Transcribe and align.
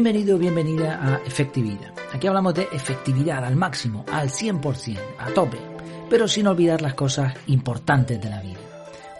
Bienvenido 0.00 0.36
o 0.36 0.38
bienvenida 0.38 1.00
a 1.02 1.16
Efectividad. 1.26 1.92
Aquí 2.12 2.28
hablamos 2.28 2.54
de 2.54 2.68
efectividad 2.70 3.44
al 3.44 3.56
máximo, 3.56 4.04
al 4.12 4.28
100%, 4.30 4.96
a 5.18 5.34
tope, 5.34 5.58
pero 6.08 6.28
sin 6.28 6.46
olvidar 6.46 6.80
las 6.80 6.94
cosas 6.94 7.34
importantes 7.48 8.22
de 8.22 8.30
la 8.30 8.40
vida. 8.40 8.60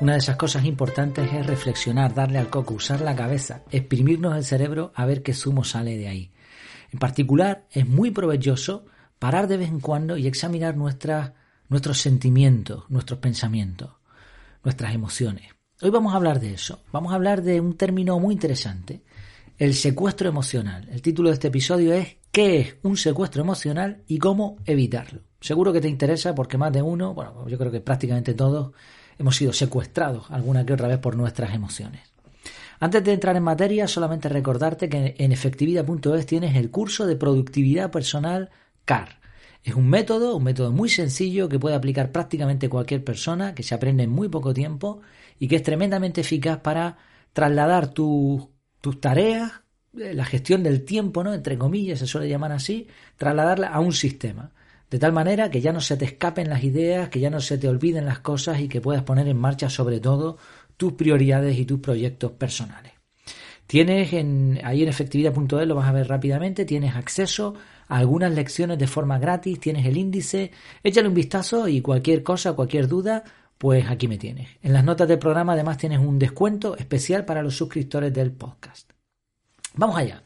Una 0.01 0.13
de 0.13 0.19
esas 0.19 0.37
cosas 0.37 0.65
importantes 0.65 1.33
es 1.33 1.45
reflexionar, 1.45 2.15
darle 2.15 2.39
al 2.39 2.49
coco, 2.49 2.75
usar 2.75 3.01
la 3.01 3.17
cabeza, 3.17 3.63
exprimirnos 3.73 4.37
el 4.37 4.45
cerebro 4.45 4.93
a 4.95 5.05
ver 5.05 5.25
qué 5.25 5.35
zumo 5.35 5.65
sale 5.65 5.97
de 5.97 6.07
ahí. 6.07 6.31
En 6.93 7.01
particular, 7.01 7.67
es 7.73 7.89
muy 7.89 8.13
provechoso 8.13 8.87
parar 9.19 9.49
de 9.49 9.57
vez 9.57 9.71
en 9.71 9.81
cuando 9.81 10.17
y 10.17 10.29
examinar 10.29 10.77
nuestras, 10.77 11.33
nuestros 11.69 11.99
sentimientos, 11.99 12.85
nuestros 12.89 13.19
pensamientos, 13.19 13.91
nuestras 14.63 14.95
emociones. 14.95 15.49
Hoy 15.83 15.91
vamos 15.91 16.13
a 16.13 16.19
hablar 16.19 16.39
de 16.39 16.55
eso. 16.55 16.85
Vamos 16.93 17.11
a 17.11 17.17
hablar 17.17 17.43
de 17.43 17.61
un 17.61 17.77
término 17.77 18.21
muy 18.21 18.33
interesante 18.33 19.03
el 19.59 19.75
secuestro 19.75 20.29
emocional. 20.29 20.89
El 20.91 21.03
título 21.03 21.31
de 21.31 21.35
este 21.35 21.49
episodio 21.49 21.93
es 21.93 22.17
¿Qué 22.31 22.61
es 22.61 22.77
un 22.83 22.97
secuestro 22.97 23.43
emocional 23.43 24.03
y 24.07 24.19
cómo 24.19 24.57
evitarlo? 24.65 25.23
Seguro 25.41 25.73
que 25.73 25.81
te 25.81 25.89
interesa 25.89 26.35
porque 26.35 26.57
más 26.57 26.73
de 26.73 26.83
uno, 26.83 27.13
bueno, 27.13 27.49
yo 27.49 27.59
creo 27.59 27.73
que 27.73 27.81
prácticamente 27.81 28.35
todos 28.35 28.73
hemos 29.19 29.35
sido 29.35 29.53
secuestrados 29.53 30.31
alguna 30.31 30.65
que 30.65 30.73
otra 30.73 30.87
vez 30.87 30.99
por 30.99 31.17
nuestras 31.17 31.55
emociones. 31.55 32.03
Antes 32.79 33.03
de 33.03 33.13
entrar 33.13 33.37
en 33.37 33.43
materia, 33.43 33.89
solamente 33.89 34.29
recordarte 34.29 34.89
que 34.89 35.17
en 35.19 35.33
efectividad.es 35.33 36.27
tienes 36.27 36.55
el 36.55 36.71
curso 36.71 37.07
de 37.07 37.17
productividad 37.17 37.91
personal 37.91 38.51
CAR. 38.85 39.19
Es 39.65 39.75
un 39.75 39.89
método, 39.89 40.37
un 40.37 40.45
método 40.45 40.71
muy 40.71 40.89
sencillo 40.89 41.49
que 41.49 41.59
puede 41.59 41.75
aplicar 41.75 42.13
prácticamente 42.13 42.69
cualquier 42.69 43.03
persona, 43.03 43.57
que 43.57 43.65
se 43.65 43.75
aprende 43.75 44.05
en 44.05 44.11
muy 44.11 44.29
poco 44.29 44.55
tiempo 44.55 45.01
y 45.41 45.49
que 45.49 45.57
es 45.57 45.65
tremendamente 45.65 46.21
eficaz 46.21 46.61
para 46.61 46.99
trasladar 47.33 47.89
tus 47.89 48.47
tus 48.89 49.03
tareas, 49.03 49.53
eh, 49.99 50.15
la 50.15 50.25
gestión 50.25 50.63
del 50.63 50.87
tiempo, 50.87 51.23
¿no? 51.23 51.35
Entre 51.35 51.59
comillas, 51.59 51.99
se 51.99 52.07
suele 52.07 52.27
llamar 52.27 52.53
así, 52.53 52.89
trasladarla 53.19 53.69
a 53.69 53.81
un 53.81 53.93
sistema. 53.93 54.51
De 54.91 54.99
tal 54.99 55.13
manera 55.13 55.51
que 55.51 55.61
ya 55.61 55.75
no 55.75 55.83
se 55.83 55.99
te 55.99 56.07
escapen 56.07 56.49
las 56.49 56.65
ideas, 56.65 57.11
que 57.11 57.21
ya 57.21 57.29
no 57.29 57.39
se 57.43 57.59
te 57.59 57.69
olviden 57.69 58.07
las 58.07 58.21
cosas 58.21 58.61
y 58.61 58.69
que 58.69 58.81
puedas 58.81 59.03
poner 59.03 59.29
en 59.29 59.37
marcha 59.37 59.69
sobre 59.69 60.01
todo 60.01 60.39
tus 60.79 60.95
prioridades 60.95 61.59
y 61.59 61.67
tus 61.67 61.81
proyectos 61.81 62.33
personales. 62.33 62.95
Tienes 63.67 64.15
en, 64.15 64.59
ahí 64.65 64.83
en 64.83 64.89
efectividad.es, 64.89 65.69
lo 65.69 65.75
vas 65.75 65.89
a 65.89 65.93
ver 65.93 66.09
rápidamente, 66.09 66.65
tienes 66.65 66.97
acceso 66.97 67.57
a 67.89 67.99
algunas 67.99 68.33
lecciones 68.33 68.79
de 68.79 68.87
forma 68.87 69.19
gratis, 69.19 69.61
tienes 69.61 69.85
el 69.85 69.99
índice, 69.99 70.51
échale 70.83 71.09
un 71.09 71.15
vistazo 71.15 71.69
y 71.69 71.83
cualquier 71.83 72.23
cosa, 72.23 72.55
cualquier 72.55 72.89
duda, 72.89 73.23
pues 73.59 73.91
aquí 73.91 74.07
me 74.07 74.19
tienes. 74.19 74.49
En 74.63 74.73
las 74.73 74.85
notas 74.85 75.09
del 75.09 75.19
programa 75.19 75.53
además 75.53 75.77
tienes 75.77 75.99
un 75.99 76.19
descuento 76.19 76.77
especial 76.77 77.25
para 77.25 77.43
los 77.43 77.57
suscriptores 77.57 78.15
del 78.15 78.31
podcast. 78.31 78.93
Vamos 79.75 79.99
allá. 79.99 80.23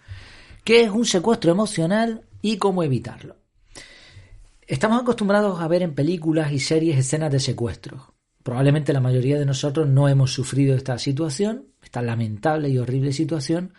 ¿Qué 0.63 0.83
es 0.83 0.91
un 0.91 1.07
secuestro 1.07 1.51
emocional 1.51 2.23
y 2.43 2.59
cómo 2.59 2.83
evitarlo? 2.83 3.37
Estamos 4.67 5.03
acostumbrados 5.03 5.61
a 5.61 5.69
ver 5.69 5.83
en 5.83 5.95
películas 5.95 6.53
y 6.53 6.59
series 6.59 6.99
escenas 6.99 7.33
de 7.33 7.41
secuestro. 7.41 8.15
Probablemente 8.43 8.93
la 8.93 9.01
mayoría 9.01 9.39
de 9.39 9.47
nosotros 9.47 9.89
no 9.89 10.09
hemos 10.09 10.33
sufrido 10.33 10.77
esta 10.77 10.99
situación, 10.99 11.67
esta 11.83 12.03
lamentable 12.03 12.69
y 12.69 12.79
horrible 12.79 13.13
situación, 13.13 13.73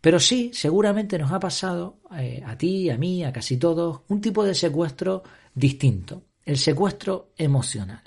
pero 0.00 0.20
sí, 0.20 0.50
seguramente 0.52 1.18
nos 1.18 1.32
ha 1.32 1.40
pasado 1.40 1.98
eh, 2.18 2.42
a 2.44 2.58
ti, 2.58 2.90
a 2.90 2.98
mí, 2.98 3.24
a 3.24 3.32
casi 3.32 3.56
todos, 3.56 4.02
un 4.08 4.20
tipo 4.20 4.44
de 4.44 4.54
secuestro 4.54 5.22
distinto, 5.54 6.24
el 6.44 6.58
secuestro 6.58 7.32
emocional. 7.36 8.02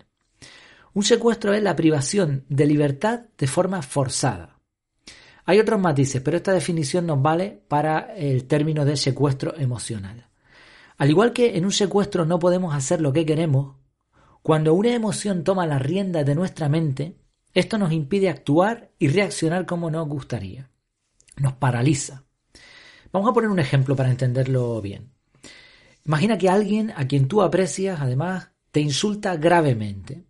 Un 0.98 1.04
secuestro 1.04 1.54
es 1.54 1.62
la 1.62 1.76
privación 1.76 2.44
de 2.50 2.66
libertad 2.66 3.26
de 3.38 3.46
forma 3.46 3.84
forzada. 3.84 4.60
Hay 5.46 5.60
otros 5.60 5.80
matices, 5.80 6.24
pero 6.24 6.38
esta 6.38 6.54
definición 6.54 7.06
nos 7.06 7.22
vale 7.22 7.62
para 7.68 8.16
el 8.16 8.46
término 8.46 8.84
de 8.84 8.98
secuestro 8.98 9.56
emocional. 9.58 10.28
Al 10.98 11.12
igual 11.12 11.34
que 11.34 11.56
en 11.56 11.66
un 11.66 11.72
secuestro 11.72 12.26
no 12.26 12.40
podemos 12.40 12.74
hacer 12.74 13.00
lo 13.00 13.14
que 13.14 13.28
queremos, 13.28 13.76
cuando 14.42 14.74
una 14.74 14.92
emoción 14.92 15.44
toma 15.44 15.68
las 15.68 15.84
riendas 15.84 16.26
de 16.26 16.34
nuestra 16.34 16.68
mente, 16.68 17.20
esto 17.54 17.78
nos 17.78 17.92
impide 17.92 18.30
actuar 18.30 18.90
y 18.98 19.10
reaccionar 19.10 19.68
como 19.68 19.92
nos 19.92 20.08
gustaría. 20.08 20.72
Nos 21.36 21.54
paraliza. 21.54 22.24
Vamos 23.12 23.30
a 23.30 23.34
poner 23.34 23.52
un 23.52 23.60
ejemplo 23.60 23.96
para 23.96 24.10
entenderlo 24.10 24.82
bien. 24.82 25.12
Imagina 26.06 26.40
que 26.40 26.50
alguien 26.50 26.92
a 26.96 27.08
quien 27.08 27.28
tú 27.28 27.44
aprecias, 27.44 28.02
además, 28.02 28.50
te 28.72 28.80
insulta 28.80 29.36
gravemente. 29.36 30.27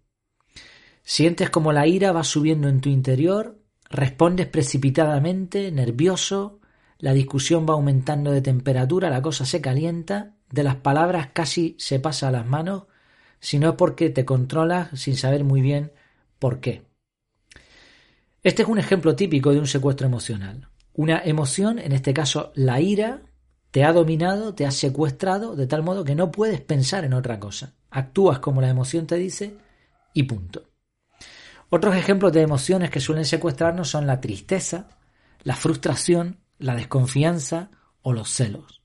Sientes 1.10 1.50
como 1.50 1.72
la 1.72 1.88
ira 1.88 2.12
va 2.12 2.26
subiendo 2.26 2.68
en 2.68 2.82
tu 2.82 2.90
interior, 2.90 3.62
respondes 3.90 4.46
precipitadamente, 4.46 5.72
nervioso, 5.72 6.60
la 6.98 7.14
discusión 7.14 7.66
va 7.66 7.76
aumentando 7.76 8.34
de 8.34 8.42
temperatura, 8.42 9.10
la 9.10 9.22
cosa 9.22 9.46
se 9.46 9.62
calienta, 9.62 10.36
de 10.52 10.64
las 10.64 10.76
palabras 10.76 11.30
casi 11.32 11.78
se 11.80 12.02
pasa 12.02 12.28
a 12.28 12.32
las 12.32 12.46
manos, 12.46 12.88
si 13.40 13.58
no 13.58 13.70
es 13.70 13.76
porque 13.76 14.10
te 14.10 14.26
controlas 14.26 15.00
sin 15.00 15.16
saber 15.16 15.46
muy 15.46 15.62
bien 15.62 15.94
por 16.40 16.60
qué. 16.60 16.84
Este 18.44 18.64
es 18.64 18.68
un 18.68 18.78
ejemplo 18.78 19.16
típico 19.16 19.54
de 19.54 19.60
un 19.60 19.68
secuestro 19.68 20.08
emocional. 20.08 20.68
Una 20.94 21.22
emoción, 21.24 21.80
en 21.80 21.94
este 21.94 22.14
caso 22.14 22.52
la 22.54 22.82
ira, 22.82 23.22
te 23.72 23.86
ha 23.86 23.94
dominado, 23.94 24.56
te 24.56 24.66
ha 24.66 24.72
secuestrado, 24.72 25.56
de 25.56 25.68
tal 25.68 25.84
modo 25.84 26.04
que 26.04 26.16
no 26.16 26.34
puedes 26.34 26.60
pensar 26.60 27.06
en 27.06 27.14
otra 27.14 27.40
cosa. 27.40 27.76
Actúas 27.92 28.40
como 28.40 28.60
la 28.60 28.68
emoción 28.68 29.08
te 29.08 29.16
dice 29.16 29.56
y 30.14 30.24
punto. 30.24 30.64
Otros 31.70 31.96
ejemplos 31.96 32.32
de 32.32 32.42
emociones 32.42 32.90
que 32.90 33.02
suelen 33.02 33.26
secuestrarnos 33.26 33.90
son 33.90 34.08
la 34.08 34.22
tristeza, 34.22 34.88
la 35.44 35.56
frustración, 35.56 36.40
la 36.60 36.76
desconfianza 36.76 37.70
o 38.02 38.14
los 38.14 38.30
celos. 38.30 38.82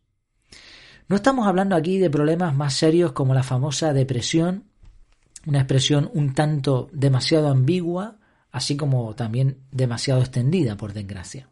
No 1.09 1.17
estamos 1.17 1.47
hablando 1.47 1.77
aquí 1.77 1.99
de 1.99 2.11
problemas 2.11 2.55
más 2.55 2.75
serios 2.75 3.13
como 3.13 3.35
la 3.35 3.43
famosa 3.43 3.93
depresión, 3.93 4.65
una 5.47 5.59
expresión 5.59 6.11
un 6.15 6.35
tanto 6.35 6.89
demasiado 6.93 7.49
ambigua, 7.49 8.17
así 8.51 8.77
como 8.77 9.15
también 9.15 9.59
demasiado 9.71 10.21
extendida, 10.21 10.77
por 10.77 10.93
desgracia. 10.93 11.49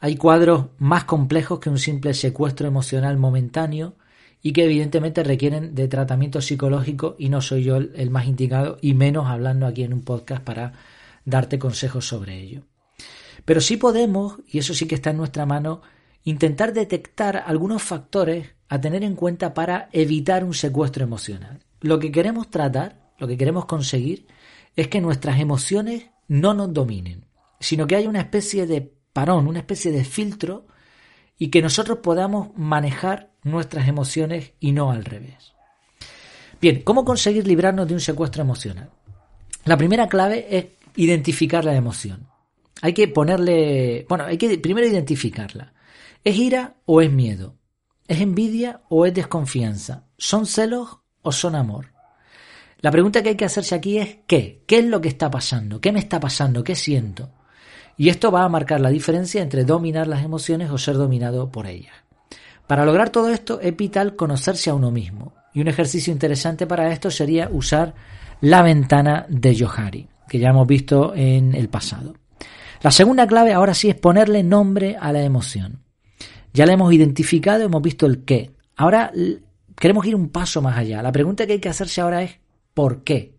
Hay 0.00 0.16
cuadros 0.16 0.66
más 0.78 1.04
complejos 1.04 1.60
que 1.60 1.70
un 1.70 1.78
simple 1.78 2.14
secuestro 2.14 2.66
emocional 2.68 3.16
momentáneo 3.16 3.96
y 4.46 4.52
que 4.52 4.64
evidentemente 4.64 5.24
requieren 5.24 5.74
de 5.74 5.88
tratamiento 5.88 6.42
psicológico 6.42 7.16
y 7.18 7.30
no 7.30 7.40
soy 7.40 7.64
yo 7.64 7.76
el, 7.76 8.10
más 8.10 8.26
indicado 8.26 8.76
y 8.82 8.92
menos 8.92 9.26
hablando 9.26 9.66
aquí 9.66 9.84
en 9.84 9.94
un 9.94 10.02
podcast 10.02 10.44
para 10.44 10.74
darte 11.24 11.58
consejos 11.58 12.06
sobre 12.06 12.38
ello. 12.40 12.60
Pero 13.46 13.62
sí 13.62 13.78
podemos, 13.78 14.36
y 14.46 14.58
eso 14.58 14.74
sí 14.74 14.86
que 14.86 14.96
está 14.96 15.10
en 15.10 15.16
nuestra 15.16 15.46
mano, 15.46 15.80
intentar 16.24 16.74
detectar 16.74 17.42
algunos 17.46 17.82
factores 17.82 18.48
a 18.68 18.78
tener 18.78 19.02
en 19.02 19.14
cuenta 19.14 19.54
para 19.54 19.88
evitar 19.92 20.44
un 20.44 20.52
secuestro 20.52 21.04
emocional. 21.04 21.60
Lo 21.80 21.98
que 21.98 22.12
queremos 22.12 22.50
tratar, 22.50 23.14
lo 23.18 23.26
que 23.26 23.38
queremos 23.38 23.64
conseguir, 23.64 24.26
es 24.76 24.88
que 24.88 25.00
nuestras 25.00 25.40
emociones 25.40 26.10
no 26.28 26.52
nos 26.52 26.70
dominen, 26.70 27.24
sino 27.60 27.86
que 27.86 27.96
haya 27.96 28.10
una 28.10 28.20
especie 28.20 28.66
de 28.66 28.92
parón, 29.14 29.48
una 29.48 29.60
especie 29.60 29.90
de 29.90 30.04
filtro 30.04 30.66
y 31.38 31.48
que 31.48 31.62
nosotros 31.62 32.00
podamos 32.02 32.50
manejar 32.56 33.33
nuestras 33.44 33.86
emociones 33.88 34.52
y 34.58 34.72
no 34.72 34.90
al 34.90 35.04
revés. 35.04 35.52
Bien, 36.60 36.82
¿cómo 36.82 37.04
conseguir 37.04 37.46
librarnos 37.46 37.86
de 37.86 37.94
un 37.94 38.00
secuestro 38.00 38.42
emocional? 38.42 38.90
La 39.64 39.76
primera 39.76 40.08
clave 40.08 40.46
es 40.50 40.66
identificar 40.96 41.64
la 41.64 41.74
emoción. 41.74 42.26
Hay 42.82 42.92
que 42.92 43.08
ponerle, 43.08 44.06
bueno, 44.08 44.24
hay 44.24 44.36
que 44.36 44.58
primero 44.58 44.86
identificarla. 44.86 45.72
¿Es 46.22 46.36
ira 46.36 46.74
o 46.86 47.00
es 47.00 47.10
miedo? 47.10 47.56
¿Es 48.08 48.20
envidia 48.20 48.82
o 48.88 49.06
es 49.06 49.14
desconfianza? 49.14 50.04
¿Son 50.18 50.46
celos 50.46 50.98
o 51.22 51.32
son 51.32 51.54
amor? 51.54 51.92
La 52.80 52.90
pregunta 52.90 53.22
que 53.22 53.30
hay 53.30 53.36
que 53.36 53.46
hacerse 53.46 53.74
aquí 53.74 53.98
es 53.98 54.18
¿qué? 54.26 54.62
¿Qué 54.66 54.78
es 54.78 54.84
lo 54.84 55.00
que 55.00 55.08
está 55.08 55.30
pasando? 55.30 55.80
¿Qué 55.80 55.92
me 55.92 56.00
está 56.00 56.20
pasando? 56.20 56.62
¿Qué 56.62 56.74
siento? 56.74 57.30
Y 57.96 58.08
esto 58.08 58.30
va 58.30 58.44
a 58.44 58.48
marcar 58.48 58.80
la 58.80 58.90
diferencia 58.90 59.40
entre 59.40 59.64
dominar 59.64 60.06
las 60.06 60.22
emociones 60.24 60.70
o 60.70 60.76
ser 60.76 60.96
dominado 60.96 61.50
por 61.50 61.66
ellas. 61.66 61.94
Para 62.66 62.86
lograr 62.86 63.10
todo 63.10 63.30
esto 63.30 63.60
es 63.60 63.76
vital 63.76 64.16
conocerse 64.16 64.70
a 64.70 64.74
uno 64.74 64.90
mismo. 64.90 65.34
Y 65.52 65.60
un 65.60 65.68
ejercicio 65.68 66.12
interesante 66.12 66.66
para 66.66 66.92
esto 66.92 67.10
sería 67.10 67.48
usar 67.50 67.94
la 68.40 68.62
ventana 68.62 69.26
de 69.28 69.56
Johari, 69.56 70.08
que 70.28 70.38
ya 70.38 70.50
hemos 70.50 70.66
visto 70.66 71.14
en 71.14 71.54
el 71.54 71.68
pasado. 71.68 72.14
La 72.82 72.90
segunda 72.90 73.26
clave 73.26 73.52
ahora 73.52 73.72
sí 73.74 73.88
es 73.88 73.94
ponerle 73.94 74.42
nombre 74.42 74.96
a 75.00 75.12
la 75.12 75.22
emoción. 75.22 75.82
Ya 76.52 76.66
la 76.66 76.74
hemos 76.74 76.92
identificado, 76.92 77.64
hemos 77.64 77.82
visto 77.82 78.06
el 78.06 78.24
qué. 78.24 78.50
Ahora 78.76 79.12
queremos 79.76 80.06
ir 80.06 80.14
un 80.14 80.28
paso 80.28 80.60
más 80.60 80.76
allá. 80.76 81.02
La 81.02 81.12
pregunta 81.12 81.46
que 81.46 81.54
hay 81.54 81.60
que 81.60 81.68
hacerse 81.68 82.00
ahora 82.00 82.22
es 82.22 82.38
¿por 82.74 83.02
qué? 83.04 83.34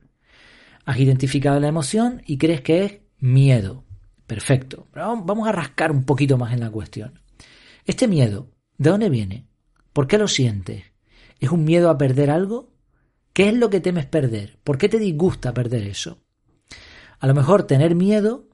Has 0.86 1.00
identificado 1.00 1.60
la 1.60 1.68
emoción 1.68 2.22
y 2.26 2.38
crees 2.38 2.62
que 2.62 2.86
es 2.86 3.00
miedo. 3.20 3.84
Perfecto. 4.28 4.88
Vamos 4.94 5.48
a 5.48 5.52
rascar 5.52 5.92
un 5.92 6.04
poquito 6.04 6.38
más 6.38 6.54
en 6.54 6.62
la 6.62 6.72
cuestión. 6.72 7.20
Este 7.86 8.08
miedo, 8.08 8.48
¿de 8.78 8.90
dónde 8.90 9.10
viene? 9.10 9.48
¿Por 9.94 10.08
qué 10.08 10.18
lo 10.18 10.28
sientes? 10.28 10.84
¿Es 11.40 11.50
un 11.50 11.64
miedo 11.64 11.90
a 11.90 11.98
perder 11.98 12.30
algo? 12.30 12.74
¿Qué 13.34 13.50
es 13.50 13.54
lo 13.54 13.70
que 13.70 13.82
temes 13.82 14.06
perder? 14.06 14.58
¿Por 14.64 14.78
qué 14.78 14.90
te 14.90 15.00
disgusta 15.00 15.54
perder 15.54 15.84
eso? 15.84 16.20
A 17.20 17.28
lo 17.28 17.34
mejor 17.34 17.64
tener 17.64 17.96
miedo 17.96 18.50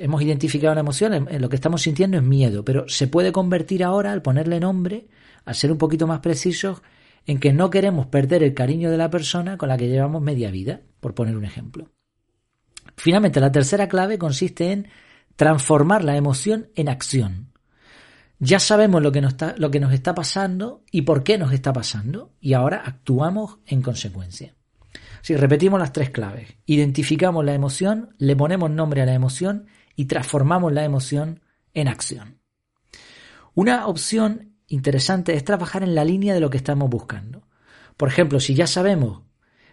hemos 0.00 0.22
identificado 0.22 0.72
una 0.72 0.80
emoción, 0.80 1.28
lo 1.38 1.48
que 1.48 1.56
estamos 1.56 1.82
sintiendo 1.82 2.18
es 2.18 2.22
miedo, 2.22 2.64
pero 2.64 2.88
se 2.88 3.06
puede 3.06 3.32
convertir 3.32 3.82
ahora, 3.84 4.12
al 4.12 4.22
ponerle 4.22 4.60
nombre, 4.60 5.08
al 5.44 5.54
ser 5.54 5.72
un 5.72 5.78
poquito 5.78 6.06
más 6.06 6.20
precisos, 6.20 6.82
en 7.26 7.38
que 7.38 7.52
no 7.52 7.70
queremos 7.70 8.06
perder 8.06 8.42
el 8.42 8.54
cariño 8.54 8.90
de 8.90 8.98
la 8.98 9.10
persona 9.10 9.56
con 9.56 9.68
la 9.68 9.76
que 9.76 9.88
llevamos 9.88 10.22
media 10.22 10.50
vida, 10.50 10.80
por 11.00 11.14
poner 11.14 11.36
un 11.36 11.44
ejemplo. 11.44 11.90
Finalmente, 12.96 13.40
la 13.40 13.52
tercera 13.52 13.88
clave 13.88 14.18
consiste 14.18 14.72
en 14.72 14.88
transformar 15.36 16.04
la 16.04 16.16
emoción 16.16 16.68
en 16.74 16.88
acción. 16.88 17.49
Ya 18.42 18.58
sabemos 18.58 19.02
lo 19.02 19.12
que, 19.12 19.20
nos 19.20 19.32
está, 19.32 19.54
lo 19.58 19.70
que 19.70 19.80
nos 19.80 19.92
está 19.92 20.14
pasando 20.14 20.82
y 20.90 21.02
por 21.02 21.22
qué 21.22 21.36
nos 21.36 21.52
está 21.52 21.74
pasando, 21.74 22.32
y 22.40 22.54
ahora 22.54 22.82
actuamos 22.84 23.58
en 23.66 23.82
consecuencia. 23.82 24.54
Si 25.20 25.36
repetimos 25.36 25.78
las 25.78 25.92
tres 25.92 26.08
claves, 26.08 26.48
identificamos 26.64 27.44
la 27.44 27.52
emoción, 27.52 28.14
le 28.16 28.34
ponemos 28.34 28.70
nombre 28.70 29.02
a 29.02 29.06
la 29.06 29.12
emoción 29.12 29.66
y 29.94 30.06
transformamos 30.06 30.72
la 30.72 30.84
emoción 30.84 31.40
en 31.74 31.88
acción. 31.88 32.38
Una 33.54 33.86
opción 33.86 34.54
interesante 34.68 35.34
es 35.34 35.44
trabajar 35.44 35.82
en 35.82 35.94
la 35.94 36.06
línea 36.06 36.32
de 36.32 36.40
lo 36.40 36.48
que 36.48 36.56
estamos 36.56 36.88
buscando. 36.88 37.42
Por 37.98 38.08
ejemplo, 38.08 38.40
si 38.40 38.54
ya 38.54 38.66
sabemos 38.66 39.20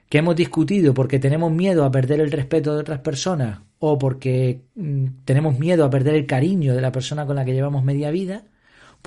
que 0.09 0.17
hemos 0.17 0.35
discutido 0.35 0.93
porque 0.93 1.19
tenemos 1.19 1.53
miedo 1.53 1.85
a 1.85 1.91
perder 1.91 2.19
el 2.19 2.31
respeto 2.31 2.73
de 2.73 2.81
otras 2.81 2.99
personas 2.99 3.61
o 3.79 3.97
porque 3.97 4.65
mm, 4.75 5.05
tenemos 5.23 5.57
miedo 5.57 5.85
a 5.85 5.89
perder 5.89 6.15
el 6.15 6.25
cariño 6.25 6.75
de 6.75 6.81
la 6.81 6.91
persona 6.91 7.25
con 7.25 7.37
la 7.37 7.45
que 7.45 7.53
llevamos 7.53 7.85
media 7.85 8.11
vida, 8.11 8.43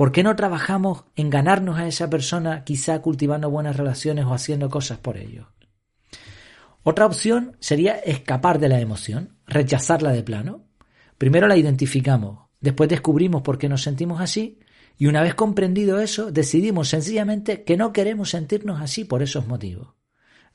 ¿por 0.00 0.12
qué 0.12 0.22
no 0.22 0.34
trabajamos 0.34 1.04
en 1.14 1.28
ganarnos 1.28 1.78
a 1.78 1.86
esa 1.86 2.08
persona 2.08 2.64
quizá 2.64 3.02
cultivando 3.02 3.50
buenas 3.50 3.76
relaciones 3.76 4.24
o 4.24 4.32
haciendo 4.32 4.70
cosas 4.70 4.96
por 4.96 5.18
ellos? 5.18 5.46
Otra 6.82 7.04
opción 7.04 7.58
sería 7.60 7.96
escapar 7.96 8.58
de 8.60 8.70
la 8.70 8.80
emoción, 8.80 9.36
rechazarla 9.46 10.12
de 10.12 10.22
plano. 10.22 10.64
Primero 11.18 11.46
la 11.46 11.58
identificamos, 11.58 12.48
después 12.60 12.88
descubrimos 12.88 13.42
por 13.42 13.58
qué 13.58 13.68
nos 13.68 13.82
sentimos 13.82 14.22
así 14.22 14.58
y 14.96 15.06
una 15.06 15.20
vez 15.20 15.34
comprendido 15.34 16.00
eso 16.00 16.32
decidimos 16.32 16.88
sencillamente 16.88 17.62
que 17.62 17.76
no 17.76 17.92
queremos 17.92 18.30
sentirnos 18.30 18.80
así 18.80 19.04
por 19.04 19.22
esos 19.22 19.46
motivos. 19.48 19.88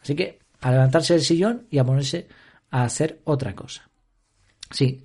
Así 0.01 0.15
que 0.15 0.39
a 0.59 0.71
levantarse 0.71 1.13
del 1.13 1.21
sillón 1.21 1.68
y 1.69 1.77
a 1.77 1.86
ponerse 1.86 2.27
a 2.71 2.83
hacer 2.83 3.21
otra 3.25 3.53
cosa. 3.53 3.91
Sí, 4.71 5.03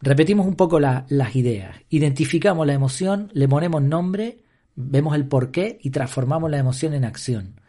repetimos 0.00 0.46
un 0.46 0.56
poco 0.56 0.80
las 0.80 1.36
ideas. 1.36 1.76
Identificamos 1.90 2.66
la 2.66 2.74
emoción, 2.74 3.30
le 3.32 3.48
ponemos 3.48 3.82
nombre, 3.82 4.38
vemos 4.74 5.14
el 5.14 5.26
porqué 5.26 5.78
y 5.82 5.90
transformamos 5.90 6.50
la 6.50 6.58
emoción 6.58 6.94
en 6.94 7.04
acción. 7.04 7.60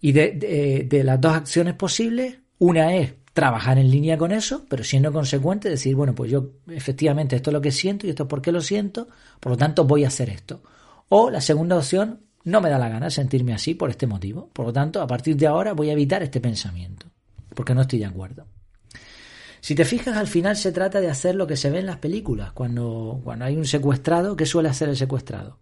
Y 0.00 0.12
de, 0.12 1.02
las 1.04 1.20
dos 1.20 1.34
acciones 1.34 1.74
posibles, 1.74 2.38
una 2.58 2.94
es 2.94 3.14
trabajar 3.32 3.78
en 3.78 3.90
línea 3.90 4.16
con 4.16 4.32
eso, 4.32 4.64
pero 4.68 4.84
siendo 4.84 5.12
consecuente, 5.12 5.68
decir, 5.68 5.94
bueno, 5.94 6.14
pues 6.14 6.30
yo 6.30 6.52
efectivamente 6.68 7.36
esto 7.36 7.50
es 7.50 7.54
lo 7.54 7.60
que 7.60 7.72
siento 7.72 8.06
y 8.06 8.10
esto 8.10 8.22
es 8.24 8.28
por 8.28 8.40
qué 8.40 8.52
lo 8.52 8.60
siento, 8.60 9.08
por 9.40 9.52
lo 9.52 9.58
tanto 9.58 9.84
voy 9.84 10.04
a 10.04 10.08
hacer 10.08 10.30
esto. 10.30 10.62
O 11.08 11.30
la 11.30 11.40
segunda 11.40 11.76
opción, 11.76 12.20
no 12.44 12.60
me 12.60 12.70
da 12.70 12.78
la 12.78 12.88
gana 12.88 13.10
sentirme 13.10 13.52
así 13.52 13.74
por 13.74 13.90
este 13.90 14.06
motivo, 14.06 14.48
por 14.52 14.66
lo 14.66 14.72
tanto, 14.72 15.02
a 15.02 15.06
partir 15.06 15.36
de 15.36 15.46
ahora 15.46 15.72
voy 15.72 15.90
a 15.90 15.92
evitar 15.92 16.22
este 16.22 16.40
pensamiento, 16.40 17.06
porque 17.54 17.74
no 17.74 17.82
estoy 17.82 17.98
de 17.98 18.06
acuerdo. 18.06 18.46
Si 19.66 19.74
te 19.74 19.84
fijas, 19.84 20.16
al 20.16 20.28
final 20.28 20.54
se 20.54 20.70
trata 20.70 21.00
de 21.00 21.10
hacer 21.10 21.34
lo 21.34 21.48
que 21.48 21.56
se 21.56 21.70
ve 21.70 21.80
en 21.80 21.86
las 21.86 21.96
películas, 21.96 22.52
cuando, 22.52 23.20
cuando 23.24 23.46
hay 23.46 23.56
un 23.56 23.64
secuestrado, 23.64 24.36
¿qué 24.36 24.46
suele 24.46 24.68
hacer 24.68 24.88
el 24.88 24.96
secuestrado? 24.96 25.58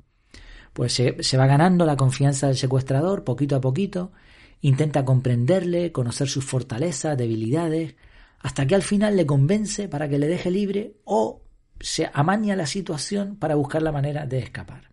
Pues 0.74 0.92
se, 0.92 1.22
se 1.22 1.38
va 1.38 1.46
ganando 1.46 1.86
la 1.86 1.96
confianza 1.96 2.48
del 2.48 2.58
secuestrador 2.58 3.24
poquito 3.24 3.56
a 3.56 3.62
poquito, 3.62 4.12
Intenta 4.60 5.06
comprenderle, 5.06 5.90
conocer 5.90 6.28
sus 6.28 6.44
fortalezas, 6.44 7.16
debilidades, 7.16 7.94
hasta 8.40 8.66
que 8.66 8.74
al 8.74 8.82
final 8.82 9.16
le 9.16 9.24
convence 9.24 9.88
para 9.88 10.06
que 10.06 10.18
le 10.18 10.28
deje 10.28 10.50
libre 10.50 10.98
o 11.04 11.42
se 11.80 12.10
amaña 12.12 12.56
la 12.56 12.66
situación 12.66 13.36
para 13.36 13.54
buscar 13.54 13.80
la 13.80 13.92
manera 13.92 14.26
de 14.26 14.40
escapar. 14.40 14.90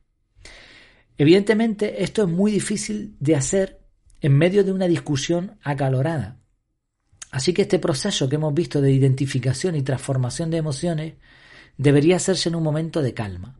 Evidentemente, 1.17 2.01
esto 2.01 2.23
es 2.23 2.29
muy 2.29 2.49
difícil 2.49 3.17
de 3.19 3.35
hacer 3.35 3.81
en 4.21 4.37
medio 4.37 4.63
de 4.63 4.71
una 4.71 4.87
discusión 4.87 5.57
acalorada. 5.63 6.40
Así 7.31 7.53
que 7.53 7.63
este 7.63 7.79
proceso 7.79 8.27
que 8.27 8.35
hemos 8.35 8.53
visto 8.53 8.81
de 8.81 8.91
identificación 8.91 9.75
y 9.75 9.81
transformación 9.81 10.51
de 10.51 10.57
emociones 10.57 11.13
debería 11.77 12.17
hacerse 12.17 12.49
en 12.49 12.55
un 12.55 12.63
momento 12.63 13.01
de 13.01 13.13
calma. 13.13 13.55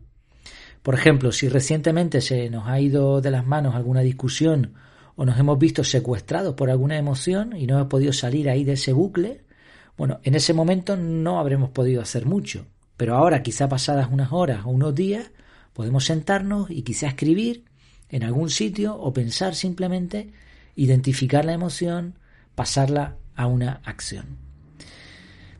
Por 0.82 0.94
ejemplo, 0.94 1.32
si 1.32 1.48
recientemente 1.48 2.20
se 2.20 2.50
nos 2.50 2.68
ha 2.68 2.78
ido 2.80 3.20
de 3.20 3.30
las 3.30 3.46
manos 3.46 3.74
alguna 3.74 4.00
discusión 4.00 4.74
o 5.16 5.24
nos 5.24 5.38
hemos 5.38 5.58
visto 5.58 5.84
secuestrados 5.84 6.54
por 6.54 6.70
alguna 6.70 6.98
emoción 6.98 7.56
y 7.56 7.66
no 7.66 7.76
hemos 7.76 7.88
podido 7.88 8.12
salir 8.12 8.50
ahí 8.50 8.64
de 8.64 8.72
ese 8.72 8.92
bucle, 8.92 9.44
bueno, 9.96 10.20
en 10.22 10.34
ese 10.34 10.52
momento 10.52 10.96
no 10.96 11.38
habremos 11.38 11.70
podido 11.70 12.02
hacer 12.02 12.26
mucho, 12.26 12.66
pero 12.96 13.16
ahora 13.16 13.42
quizá 13.42 13.68
pasadas 13.68 14.08
unas 14.10 14.32
horas 14.32 14.64
o 14.66 14.70
unos 14.70 14.94
días 14.94 15.30
podemos 15.72 16.04
sentarnos 16.04 16.70
y 16.70 16.82
quizá 16.82 17.06
escribir 17.06 17.64
en 18.08 18.24
algún 18.24 18.50
sitio 18.50 18.96
o 18.96 19.12
pensar 19.12 19.54
simplemente, 19.54 20.32
identificar 20.76 21.44
la 21.44 21.54
emoción, 21.54 22.18
pasarla 22.54 23.16
a 23.42 23.46
una 23.46 23.80
acción. 23.84 24.38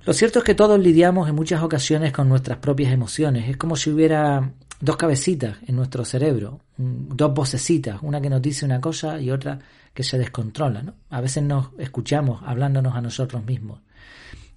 Lo 0.05 0.13
cierto 0.13 0.41
es 0.41 0.45
que 0.45 0.55
todos 0.55 0.81
lidiamos 0.81 1.29
en 1.29 1.35
muchas 1.35 1.63
ocasiones 1.63 2.13
con 2.13 2.29
nuestras 2.29 2.59
propias 2.59 2.93
emociones. 2.93 3.49
Es 3.49 3.57
como 3.57 3.77
si 3.77 3.91
hubiera 3.91 4.53
dos 4.81 4.97
cabecitas 4.97 5.59
en 5.67 5.77
nuestro 5.77 6.05
cerebro, 6.05 6.61
dos 6.77 7.33
vocecitas, 7.33 8.01
una 8.03 8.21
que 8.21 8.29
nos 8.29 8.43
dice 8.43 8.65
una 8.65 8.81
cosa 8.81 9.21
y 9.21 9.31
otra 9.31 9.61
que 9.95 10.03
se 10.03 10.19
descontrola. 10.19 10.83
¿no? 10.83 10.95
A 11.11 11.21
veces 11.21 11.45
nos 11.45 11.69
escuchamos 11.79 12.43
hablándonos 12.45 12.97
a 12.97 13.01
nosotros 13.01 13.45
mismos. 13.45 13.81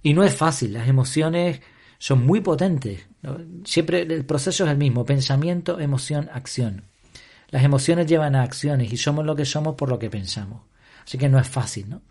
Y 0.02 0.14
no 0.14 0.24
es 0.24 0.34
fácil, 0.34 0.72
las 0.72 0.88
emociones 0.88 1.60
son 1.98 2.26
muy 2.26 2.40
potentes. 2.40 3.06
Siempre 3.64 4.02
el 4.02 4.24
proceso 4.24 4.64
es 4.64 4.70
el 4.70 4.76
mismo, 4.76 5.04
pensamiento, 5.04 5.78
emoción, 5.78 6.28
acción. 6.32 6.84
Las 7.50 7.62
emociones 7.62 8.06
llevan 8.06 8.34
a 8.34 8.42
acciones 8.42 8.92
y 8.92 8.96
somos 8.96 9.24
lo 9.24 9.36
que 9.36 9.44
somos 9.44 9.76
por 9.76 9.88
lo 9.88 9.98
que 9.98 10.10
pensamos. 10.10 10.62
Así 11.04 11.18
que 11.18 11.28
no 11.28 11.38
es 11.38 11.48
fácil, 11.48 11.88
¿no? 11.88 12.02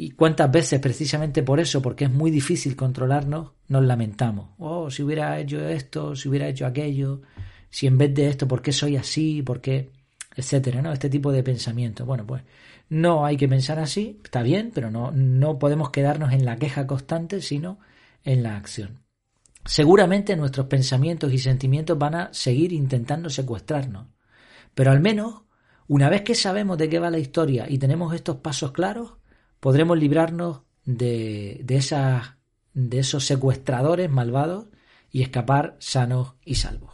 Y 0.00 0.10
cuántas 0.10 0.48
veces, 0.52 0.78
precisamente 0.78 1.42
por 1.42 1.58
eso, 1.58 1.82
porque 1.82 2.04
es 2.04 2.12
muy 2.12 2.30
difícil 2.30 2.76
controlarnos, 2.76 3.54
nos 3.66 3.84
lamentamos. 3.84 4.50
Oh, 4.58 4.92
si 4.92 5.02
hubiera 5.02 5.40
hecho 5.40 5.68
esto, 5.68 6.14
si 6.14 6.28
hubiera 6.28 6.46
hecho 6.46 6.66
aquello, 6.66 7.22
si 7.68 7.88
en 7.88 7.98
vez 7.98 8.14
de 8.14 8.28
esto, 8.28 8.46
¿por 8.46 8.62
qué 8.62 8.70
soy 8.70 8.94
así? 8.94 9.42
¿Por 9.42 9.60
qué? 9.60 9.90
Etcétera, 10.36 10.82
¿no? 10.82 10.92
Este 10.92 11.10
tipo 11.10 11.32
de 11.32 11.42
pensamiento. 11.42 12.06
Bueno, 12.06 12.24
pues 12.24 12.44
no 12.90 13.26
hay 13.26 13.36
que 13.36 13.48
pensar 13.48 13.80
así, 13.80 14.20
está 14.22 14.44
bien, 14.44 14.70
pero 14.72 14.88
no, 14.88 15.10
no 15.10 15.58
podemos 15.58 15.90
quedarnos 15.90 16.32
en 16.32 16.44
la 16.44 16.54
queja 16.58 16.86
constante, 16.86 17.40
sino 17.40 17.80
en 18.22 18.44
la 18.44 18.56
acción. 18.56 19.00
Seguramente 19.64 20.36
nuestros 20.36 20.68
pensamientos 20.68 21.32
y 21.32 21.38
sentimientos 21.38 21.98
van 21.98 22.14
a 22.14 22.32
seguir 22.32 22.72
intentando 22.72 23.30
secuestrarnos, 23.30 24.06
pero 24.76 24.92
al 24.92 25.00
menos, 25.00 25.42
una 25.88 26.08
vez 26.08 26.22
que 26.22 26.36
sabemos 26.36 26.78
de 26.78 26.88
qué 26.88 27.00
va 27.00 27.10
la 27.10 27.18
historia 27.18 27.66
y 27.68 27.78
tenemos 27.78 28.14
estos 28.14 28.36
pasos 28.36 28.70
claros, 28.70 29.17
podremos 29.60 29.98
librarnos 29.98 30.62
de, 30.84 31.60
de, 31.64 32.98
esos 32.98 33.24
secuestradores 33.24 34.10
malvados 34.10 34.66
y 35.10 35.22
escapar 35.22 35.76
sanos 35.80 36.34
y 36.44 36.56
salvos. 36.56 36.92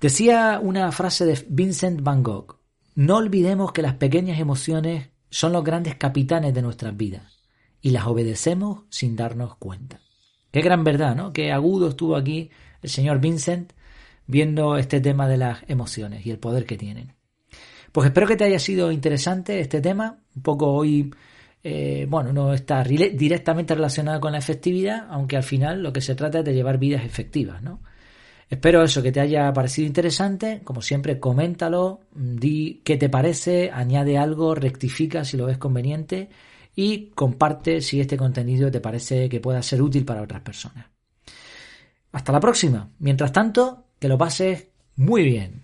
Decía 0.00 0.60
una 0.62 0.90
frase 0.92 1.24
de 1.24 1.44
Vincent 1.48 2.02
Van 2.02 2.22
Gogh, 2.22 2.58
no 2.94 3.16
olvidemos 3.16 3.72
que 3.72 3.82
las 3.82 3.94
pequeñas 3.94 4.38
emociones 4.38 5.10
son 5.30 5.52
los 5.52 5.64
grandes 5.64 5.94
capitanes 5.94 6.52
de 6.52 6.62
nuestras 6.62 6.96
vidas 6.96 7.38
y 7.80 7.90
las 7.90 8.06
obedecemos 8.06 8.82
sin 8.90 9.16
darnos 9.16 9.56
cuenta. 9.56 10.00
Qué 10.50 10.60
gran 10.60 10.84
verdad, 10.84 11.16
¿no? 11.16 11.32
Qué 11.32 11.52
agudo 11.52 11.88
estuvo 11.88 12.16
aquí 12.16 12.50
el 12.82 12.90
señor 12.90 13.20
Vincent 13.20 13.72
viendo 14.26 14.76
este 14.76 15.00
tema 15.00 15.26
de 15.28 15.38
las 15.38 15.62
emociones 15.68 16.26
y 16.26 16.30
el 16.30 16.38
poder 16.38 16.66
que 16.66 16.76
tienen. 16.76 17.14
Pues 17.92 18.06
espero 18.06 18.26
que 18.26 18.36
te 18.36 18.44
haya 18.44 18.58
sido 18.58 18.90
interesante 18.90 19.60
este 19.60 19.80
tema. 19.80 20.18
Un 20.34 20.42
poco 20.42 20.72
hoy, 20.72 21.12
eh, 21.62 22.06
bueno, 22.08 22.32
no 22.32 22.54
está 22.54 22.82
directamente 22.82 23.74
relacionado 23.74 24.18
con 24.20 24.32
la 24.32 24.38
efectividad, 24.38 25.06
aunque 25.10 25.36
al 25.36 25.42
final 25.42 25.82
lo 25.82 25.92
que 25.92 26.00
se 26.00 26.14
trata 26.14 26.38
es 26.38 26.44
de 26.44 26.54
llevar 26.54 26.78
vidas 26.78 27.04
efectivas, 27.04 27.62
¿no? 27.62 27.80
Espero 28.48 28.82
eso, 28.82 29.02
que 29.02 29.12
te 29.12 29.20
haya 29.20 29.50
parecido 29.52 29.86
interesante. 29.86 30.60
Como 30.62 30.82
siempre, 30.82 31.18
coméntalo, 31.18 32.00
di 32.14 32.82
qué 32.84 32.96
te 32.98 33.08
parece, 33.08 33.70
añade 33.72 34.18
algo, 34.18 34.54
rectifica 34.54 35.24
si 35.24 35.36
lo 35.38 35.46
ves 35.46 35.56
conveniente 35.56 36.28
y 36.74 37.10
comparte 37.14 37.80
si 37.80 38.00
este 38.00 38.16
contenido 38.16 38.70
te 38.70 38.80
parece 38.80 39.28
que 39.28 39.40
pueda 39.40 39.62
ser 39.62 39.80
útil 39.80 40.04
para 40.04 40.22
otras 40.22 40.42
personas. 40.42 40.86
Hasta 42.12 42.32
la 42.32 42.40
próxima. 42.40 42.90
Mientras 42.98 43.32
tanto, 43.32 43.84
que 43.98 44.08
lo 44.08 44.18
pases 44.18 44.68
muy 44.96 45.24
bien. 45.24 45.62